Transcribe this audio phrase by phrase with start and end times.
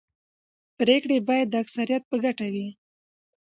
[0.77, 2.67] پرېکړې باید د اکثریت په ګټه وي